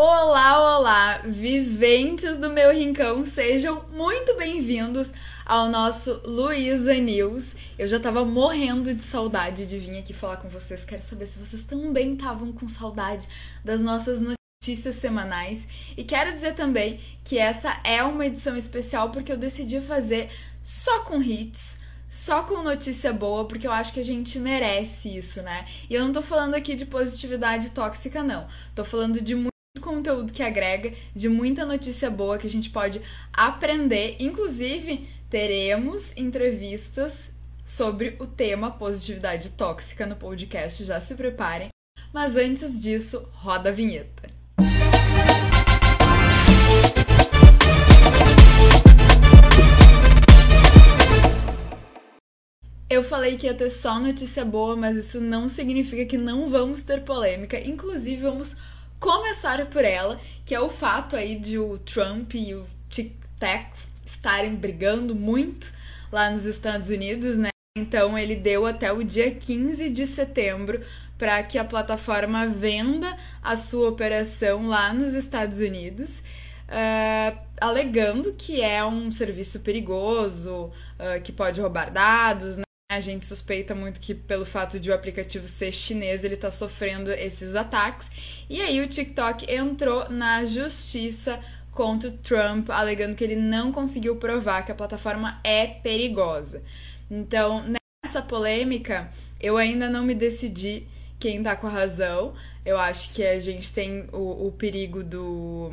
[0.00, 5.10] Olá, olá, viventes do meu rincão, sejam muito bem-vindos
[5.44, 7.56] ao nosso Luísa News.
[7.76, 10.84] Eu já tava morrendo de saudade de vir aqui falar com vocês.
[10.84, 13.28] Quero saber se vocês também estavam com saudade
[13.64, 15.66] das nossas notícias semanais.
[15.96, 20.30] E quero dizer também que essa é uma edição especial porque eu decidi fazer
[20.62, 25.42] só com hits só com notícia boa, porque eu acho que a gente merece isso,
[25.42, 25.66] né?
[25.90, 28.48] E eu não tô falando aqui de positividade tóxica, não.
[28.74, 29.34] Tô falando de
[29.88, 33.00] conteúdo que agrega, de muita notícia boa que a gente pode
[33.32, 34.16] aprender.
[34.20, 37.30] Inclusive, teremos entrevistas
[37.64, 41.70] sobre o tema positividade tóxica no podcast, já se preparem.
[42.12, 44.28] Mas antes disso, roda a vinheta.
[52.90, 56.82] Eu falei que ia ter só notícia boa, mas isso não significa que não vamos
[56.82, 57.58] ter polêmica.
[57.58, 58.56] Inclusive, vamos
[58.98, 63.70] começar por ela, que é o fato aí de o Trump e o TikTok
[64.04, 65.72] estarem brigando muito
[66.10, 67.50] lá nos Estados Unidos, né?
[67.76, 70.84] Então ele deu até o dia 15 de setembro
[71.16, 76.22] para que a plataforma venda a sua operação lá nos Estados Unidos,
[76.68, 82.67] uh, alegando que é um serviço perigoso, uh, que pode roubar dados, né?
[82.90, 87.10] A gente suspeita muito que, pelo fato de o aplicativo ser chinês, ele está sofrendo
[87.10, 88.10] esses ataques.
[88.48, 91.38] E aí, o TikTok entrou na justiça
[91.70, 96.62] contra o Trump, alegando que ele não conseguiu provar que a plataforma é perigosa.
[97.10, 97.62] Então,
[98.02, 100.86] nessa polêmica, eu ainda não me decidi
[101.20, 102.32] quem tá com a razão.
[102.64, 105.70] Eu acho que a gente tem o, o perigo do,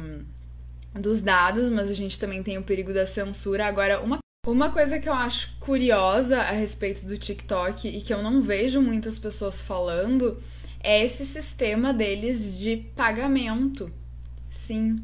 [0.93, 3.65] dos dados, mas a gente também tem o perigo da censura.
[3.65, 4.19] Agora, uma
[4.51, 8.81] uma coisa que eu acho curiosa a respeito do TikTok e que eu não vejo
[8.81, 10.37] muitas pessoas falando
[10.81, 13.91] é esse sistema deles de pagamento.
[14.51, 15.03] Sim.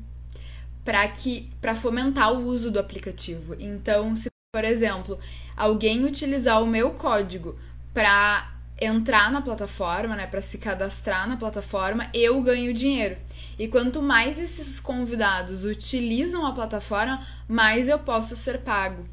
[0.86, 3.56] Para que para fomentar o uso do aplicativo.
[3.59, 5.17] Então, se por exemplo,
[5.55, 7.58] alguém utilizar o meu código
[7.94, 13.17] para entrar na plataforma, né, para se cadastrar na plataforma, eu ganho dinheiro.
[13.58, 19.05] E quanto mais esses convidados utilizam a plataforma, mais eu posso ser pago.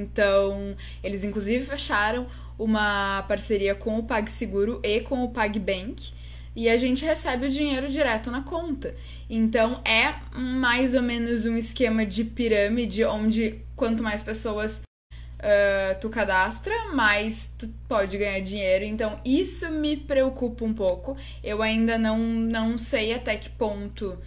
[0.00, 2.26] Então, eles inclusive fecharam
[2.58, 6.12] uma parceria com o PagSeguro e com o PagBank
[6.54, 8.94] e a gente recebe o dinheiro direto na conta.
[9.28, 16.08] Então, é mais ou menos um esquema de pirâmide onde quanto mais pessoas uh, tu
[16.08, 18.84] cadastra, mais tu pode ganhar dinheiro.
[18.84, 21.16] Então, isso me preocupa um pouco.
[21.42, 24.18] Eu ainda não, não sei até que ponto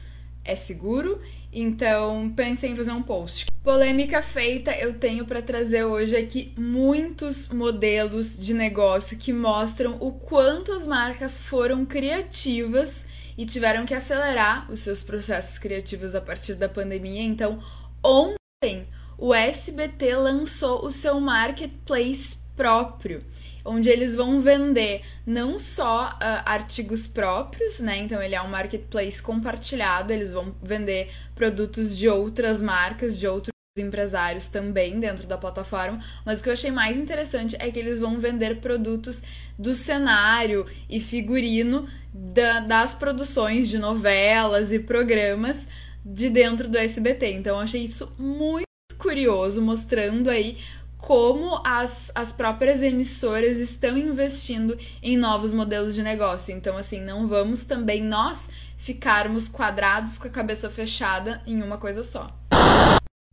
[0.46, 1.22] é seguro
[1.54, 3.46] então, pensei em fazer um post.
[3.64, 10.12] Polêmica feita, eu tenho para trazer hoje aqui muitos modelos de negócio que mostram o
[10.12, 13.06] quanto as marcas foram criativas
[13.38, 17.22] e tiveram que acelerar os seus processos criativos a partir da pandemia.
[17.22, 17.62] Então,
[18.04, 18.88] ontem
[19.18, 23.24] o SBT lançou o seu marketplace próprio
[23.66, 27.98] onde eles vão vender não só uh, artigos próprios, né?
[27.98, 33.54] Então ele é um marketplace compartilhado, eles vão vender produtos de outras marcas, de outros
[33.76, 38.00] empresários também dentro da plataforma, mas o que eu achei mais interessante é que eles
[38.00, 39.24] vão vender produtos
[39.58, 45.66] do cenário e figurino da, das produções de novelas e programas
[46.06, 47.32] de dentro do SBT.
[47.32, 48.68] Então eu achei isso muito
[49.00, 50.60] curioso, mostrando aí
[51.04, 56.56] como as, as próprias emissoras estão investindo em novos modelos de negócio.
[56.56, 62.06] Então, assim, não vamos também nós ficarmos quadrados com a cabeça fechada em uma coisa
[62.06, 62.34] só.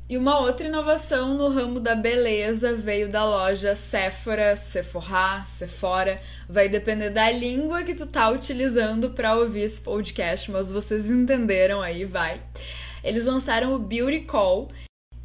[0.08, 6.20] E uma outra inovação no ramo da beleza veio da loja Sephora, Sephora, Sephora.
[6.48, 11.80] Vai depender da língua que tu tá utilizando para ouvir esse podcast, mas vocês entenderam
[11.80, 12.42] aí, vai.
[13.04, 14.72] Eles lançaram o Beauty Call,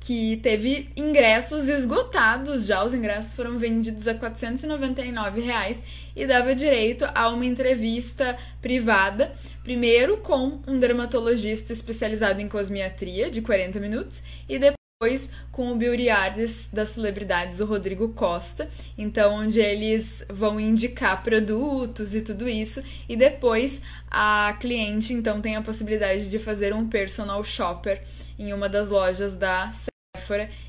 [0.06, 2.68] que teve ingressos esgotados.
[2.68, 2.84] Já.
[2.84, 5.82] Os ingressos foram vendidos a 499 reais
[6.16, 9.34] e dava direito a uma entrevista privada,
[9.64, 16.08] primeiro com um dermatologista especializado em cosmiatria, de 40 minutos, e depois com o beauty
[16.08, 22.82] artist das celebridades, o Rodrigo Costa, então onde eles vão indicar produtos e tudo isso,
[23.10, 28.04] e depois a cliente então tem a possibilidade de fazer um personal shopper
[28.38, 29.74] em uma das lojas da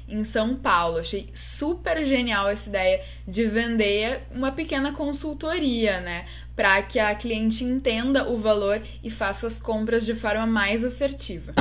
[0.09, 0.99] em São Paulo.
[0.99, 6.27] Achei super genial essa ideia de vender uma pequena consultoria, né?
[6.55, 11.55] Para que a cliente entenda o valor e faça as compras de forma mais assertiva.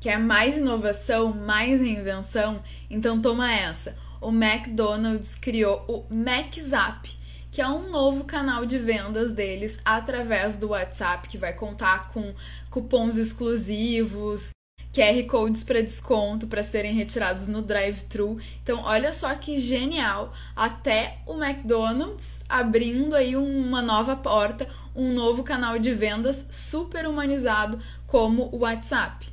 [0.00, 2.62] Quer mais inovação, mais reinvenção?
[2.88, 3.96] Então toma essa.
[4.20, 7.16] O McDonald's criou o MacZap
[7.56, 12.34] que é um novo canal de vendas deles através do WhatsApp, que vai contar com
[12.68, 14.50] cupons exclusivos,
[14.96, 18.38] QR codes para desconto para serem retirados no drive-thru.
[18.62, 20.32] Então, olha só que genial!
[20.56, 27.78] Até o McDonald's abrindo aí uma nova porta, um novo canal de vendas super humanizado
[28.06, 29.26] como o WhatsApp.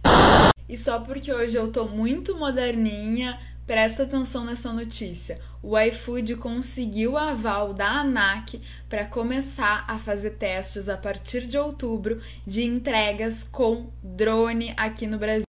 [0.68, 5.39] E só porque hoje eu tô muito moderninha, presta atenção nessa notícia.
[5.62, 12.21] O iFood conseguiu aval da ANAC para começar a fazer testes a partir de outubro
[12.45, 15.53] de entregas com drone aqui no Brasil.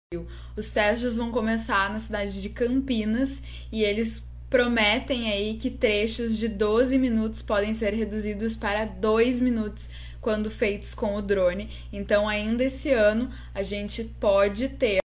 [0.56, 3.42] Os testes vão começar na cidade de Campinas
[3.72, 9.90] e eles prometem aí que trechos de 12 minutos podem ser reduzidos para 2 minutos
[10.22, 11.70] quando feitos com o drone.
[11.92, 15.00] Então, ainda esse ano, a gente pode ter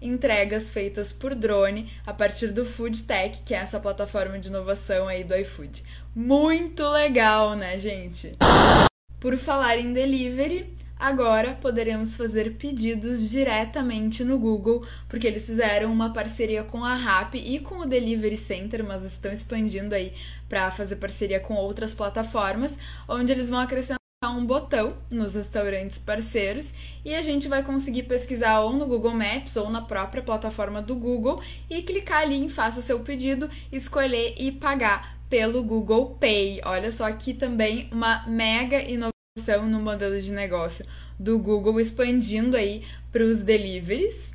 [0.00, 5.08] entregas feitas por drone a partir do Food Tech, que é essa plataforma de inovação
[5.08, 5.82] aí do iFood.
[6.14, 8.36] Muito legal, né, gente?
[9.20, 16.12] Por falar em delivery, Agora poderemos fazer pedidos diretamente no Google, porque eles fizeram uma
[16.12, 20.12] parceria com a Rap e com o Delivery Center, mas estão expandindo aí
[20.48, 22.76] para fazer parceria com outras plataformas,
[23.08, 26.74] onde eles vão acrescentar um botão nos restaurantes parceiros
[27.04, 30.96] e a gente vai conseguir pesquisar ou no Google Maps ou na própria plataforma do
[30.96, 31.40] Google
[31.70, 36.60] e clicar ali em faça seu pedido, escolher e pagar pelo Google Pay.
[36.64, 39.17] Olha só aqui também uma mega inovação
[39.68, 40.84] no modelo de negócio
[41.18, 44.34] do Google, expandindo aí para os deliveries.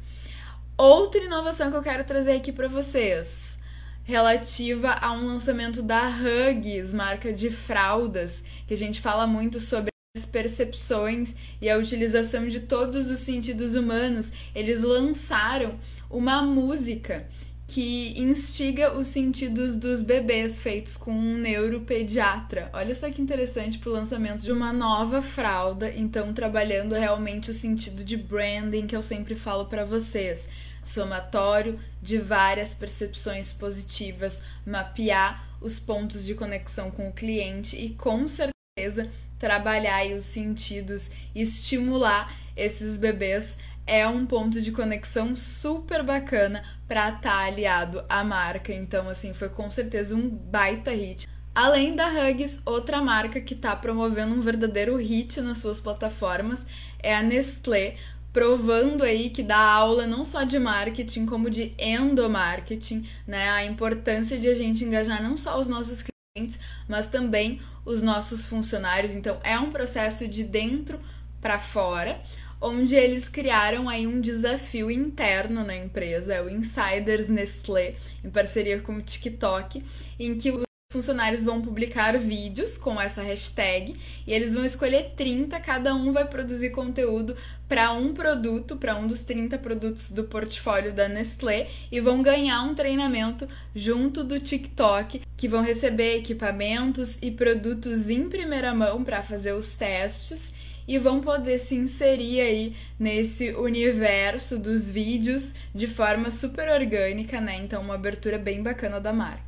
[0.78, 3.58] Outra inovação que eu quero trazer aqui para vocês,
[4.04, 9.92] relativa a um lançamento da Huggies, marca de fraldas, que a gente fala muito sobre
[10.16, 14.32] as percepções e a utilização de todos os sentidos humanos.
[14.54, 15.80] Eles lançaram
[16.10, 17.28] uma música
[17.74, 22.70] que instiga os sentidos dos bebês feitos com um neuropediatra.
[22.72, 27.54] Olha só que interessante para o lançamento de uma nova fralda, então trabalhando realmente o
[27.54, 30.48] sentido de branding que eu sempre falo para vocês,
[30.84, 38.28] somatório de várias percepções positivas, mapear os pontos de conexão com o cliente e com
[38.28, 39.10] certeza
[39.40, 47.21] trabalhar os sentidos, estimular esses bebês é um ponto de conexão super bacana para estar
[47.21, 48.74] tá aliado à marca.
[48.74, 51.27] Então, assim, foi com certeza um baita hit.
[51.53, 56.65] Além da Hugs, outra marca que está promovendo um verdadeiro hit nas suas plataformas
[56.97, 57.97] é a Nestlé,
[58.31, 63.50] provando aí que dá aula não só de marketing, como de endomarketing, né?
[63.50, 66.03] A importância de a gente engajar não só os nossos
[66.35, 66.57] clientes,
[66.88, 69.13] mas também os nossos funcionários.
[69.13, 71.00] Então, é um processo de dentro
[71.39, 72.19] para fora
[72.63, 78.80] onde eles criaram aí um desafio interno na empresa, é o Insiders Nestlé, em parceria
[78.80, 79.83] com o TikTok,
[80.18, 85.60] em que os funcionários vão publicar vídeos com essa hashtag e eles vão escolher 30,
[85.60, 87.36] cada um vai produzir conteúdo
[87.68, 92.63] para um produto, para um dos 30 produtos do portfólio da Nestlé e vão ganhar
[92.63, 93.45] um treinamento
[93.75, 99.75] junto do TikTok, que vão receber equipamentos e produtos em primeira mão para fazer os
[99.75, 100.54] testes
[100.88, 107.57] e vão poder se inserir aí nesse universo dos vídeos de forma super orgânica, né?
[107.57, 109.44] Então, uma abertura bem bacana da marca.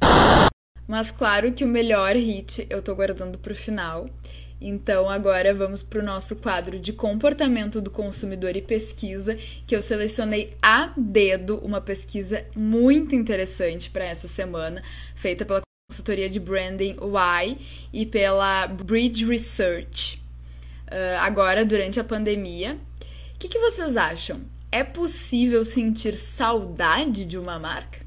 [0.87, 4.09] Mas claro que o melhor hit eu tô guardando pro final.
[4.61, 9.37] Então, agora vamos para o nosso quadro de comportamento do consumidor e pesquisa,
[9.67, 14.81] que eu selecionei a dedo uma pesquisa muito interessante para essa semana,
[15.13, 15.61] feita pela
[15.92, 17.57] consultoria de branding Y
[17.92, 20.24] e pela Bridge Research
[20.87, 22.77] uh, agora durante a pandemia.
[23.35, 24.42] O que, que vocês acham?
[24.71, 28.06] É possível sentir saudade de uma marca?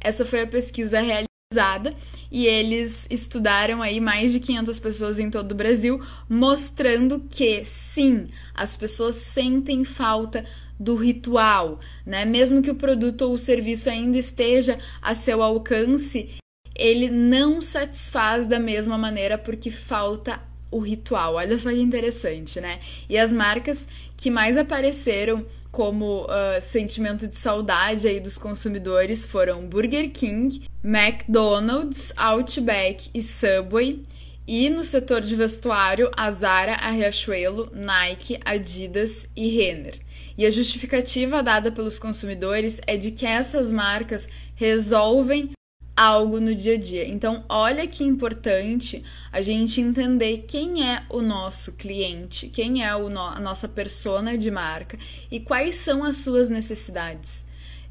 [0.00, 1.94] Essa foi a pesquisa realizada
[2.30, 8.28] e eles estudaram aí mais de 500 pessoas em todo o Brasil, mostrando que sim,
[8.54, 10.44] as pessoas sentem falta
[10.80, 12.24] do ritual, né?
[12.24, 16.30] Mesmo que o produto ou o serviço ainda esteja a seu alcance,
[16.74, 20.40] ele não satisfaz da mesma maneira porque falta
[20.72, 21.34] o ritual.
[21.34, 22.80] Olha só que interessante, né?
[23.08, 23.86] E as marcas
[24.16, 32.12] que mais apareceram como uh, sentimento de saudade aí dos consumidores foram Burger King, McDonald's,
[32.16, 34.02] Outback e Subway.
[34.46, 40.00] E no setor de vestuário, a Zara, a Riachuelo, Nike, Adidas e Renner.
[40.36, 45.52] E a justificativa dada pelos consumidores é de que essas marcas resolvem
[45.96, 47.06] algo no dia a dia.
[47.06, 53.08] Então, olha que importante a gente entender quem é o nosso cliente, quem é o
[53.08, 54.98] no a nossa persona de marca
[55.30, 57.44] e quais são as suas necessidades.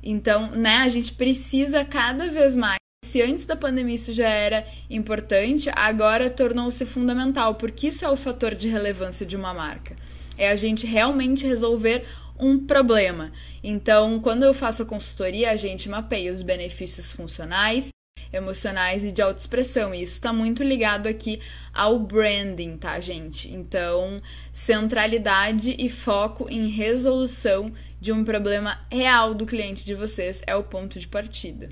[0.03, 4.65] Então, né, a gente precisa cada vez mais Se antes da pandemia isso já era
[4.87, 9.95] importante, agora tornou-se fundamental, porque isso é o fator de relevância de uma marca.
[10.37, 12.05] É a gente realmente resolver
[12.41, 13.31] um problema.
[13.63, 17.93] Então, quando eu faço a consultoria, a gente mapeia os benefícios funcionais,
[18.33, 19.93] emocionais e de autoexpressão.
[19.93, 21.39] E isso está muito ligado aqui
[21.73, 23.51] ao branding, tá, gente?
[23.53, 24.21] Então,
[24.51, 30.63] centralidade e foco em resolução de um problema real do cliente de vocês é o
[30.63, 31.69] ponto de partida.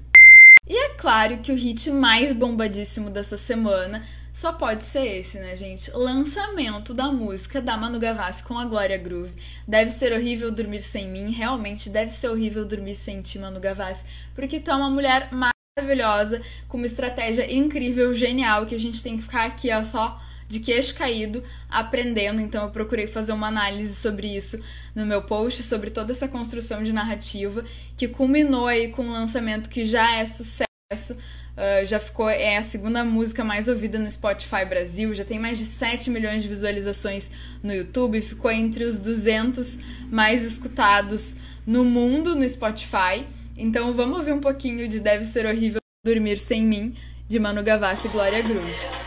[0.67, 4.05] E é claro que o hit mais bombadíssimo dessa semana
[4.39, 5.91] só pode ser esse, né, gente?
[5.91, 9.33] Lançamento da música da Manu Gavassi com a Glória Groove.
[9.67, 14.05] Deve ser horrível dormir sem mim, realmente deve ser horrível dormir sem ti, Manu Gavassi,
[14.33, 19.17] porque tu é uma mulher maravilhosa, com uma estratégia incrível, genial, que a gente tem
[19.17, 22.39] que ficar aqui, ó, só de queixo caído, aprendendo.
[22.39, 24.57] Então eu procurei fazer uma análise sobre isso
[24.95, 27.65] no meu post, sobre toda essa construção de narrativa,
[27.97, 31.17] que culminou aí com um lançamento que já é sucesso.
[31.59, 35.57] Uh, já ficou, é a segunda música mais ouvida no Spotify Brasil, já tem mais
[35.57, 37.29] de 7 milhões de visualizações
[37.61, 39.77] no YouTube, ficou entre os 200
[40.09, 41.35] mais escutados
[41.67, 43.25] no mundo no Spotify.
[43.57, 46.95] Então vamos ouvir um pouquinho de Deve Ser Horrível Dormir Sem Mim,
[47.27, 48.98] de Manu Gavassi e Glória Groove.